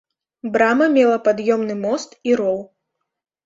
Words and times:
Брама 0.55 0.87
мела 0.95 1.19
пад'ёмны 1.29 1.77
мост 1.85 2.19
і 2.33 2.37
роў. 2.43 2.59